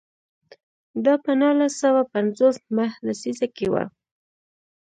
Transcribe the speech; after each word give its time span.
دا 1.05 1.13
په 1.23 1.31
نولس 1.41 1.73
سوه 1.83 2.01
پنځوس 2.13 2.55
مه 2.75 2.87
لسیزه 3.05 3.47
کې 3.55 3.67
و. 3.73 3.75